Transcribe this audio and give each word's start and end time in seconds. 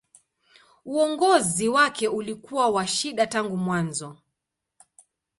Uongozi 0.85 1.67
wake 1.69 2.07
ulikuwa 2.07 2.69
wa 2.69 2.87
shida 2.87 3.27
tangu 3.27 3.57
mwanzo. 3.57 4.17